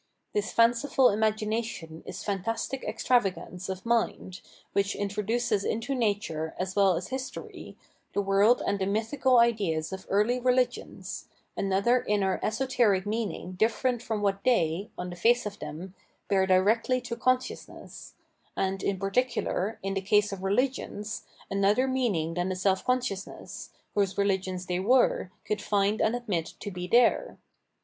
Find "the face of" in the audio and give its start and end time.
15.11-15.59